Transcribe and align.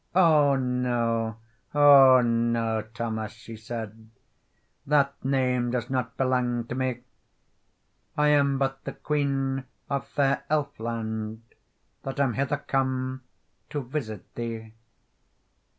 "O 0.15 0.55
no, 0.55 1.37
O 1.75 2.21
no, 2.23 2.81
Thomas," 2.91 3.33
she 3.33 3.55
said, 3.55 4.09
"That 4.83 5.13
name 5.23 5.69
does 5.69 5.91
not 5.91 6.17
belang 6.17 6.63
to 6.69 6.73
me; 6.73 7.01
I 8.17 8.29
am 8.29 8.57
but 8.57 8.83
the 8.83 8.93
queen 8.93 9.65
of 9.91 10.07
fair 10.07 10.43
Elfland, 10.49 11.41
That 12.01 12.19
am 12.19 12.33
hither 12.33 12.57
come 12.57 13.21
to 13.69 13.83
visit 13.83 14.33
thee. 14.33 14.73